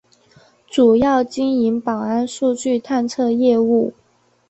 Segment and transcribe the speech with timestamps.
[0.65, 3.93] 主要经营保安数据探测业务。